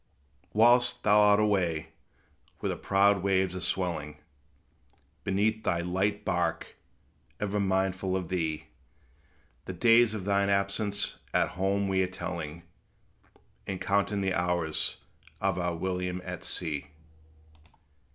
[0.51, 1.89] Whilst thou art away,
[2.57, 4.17] where the proud waves are swelling
[5.23, 6.75] Beneath thy light bark,
[7.39, 8.65] ever mindful of thee,
[9.65, 12.63] The days of thine absence, at home we are telling,
[13.67, 14.97] And counting the hours
[15.39, 16.87] of our William at sea.